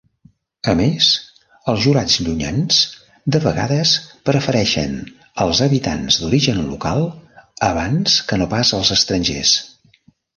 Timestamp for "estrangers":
8.97-9.53